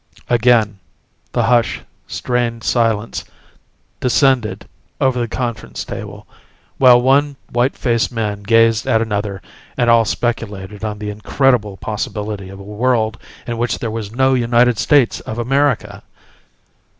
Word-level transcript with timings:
Again 0.29 0.79
the 1.31 1.43
hushed, 1.43 1.83
strained 2.07 2.63
silence 2.63 3.23
descended 3.99 4.67
over 4.99 5.19
the 5.19 5.27
conference 5.27 5.83
table, 5.85 6.25
while 6.79 6.99
one 6.99 7.35
white 7.51 7.77
faced 7.77 8.11
man 8.11 8.41
gazed 8.41 8.87
at 8.87 8.99
another 8.99 9.43
and 9.77 9.91
all 9.91 10.03
speculated 10.05 10.83
on 10.83 10.97
the 10.97 11.11
incredible 11.11 11.77
possibility 11.77 12.49
of 12.49 12.59
a 12.59 12.63
world 12.63 13.19
in 13.45 13.59
which 13.59 13.77
there 13.77 13.91
was 13.91 14.11
no 14.11 14.33
United 14.33 14.79
States 14.79 15.19
of 15.19 15.37
America. 15.37 16.01